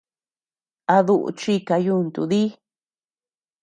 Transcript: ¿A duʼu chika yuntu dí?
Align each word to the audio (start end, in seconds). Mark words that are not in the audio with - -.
¿A 0.95 0.97
duʼu 1.05 1.27
chika 1.39 1.75
yuntu 1.85 2.21
dí? 2.31 2.41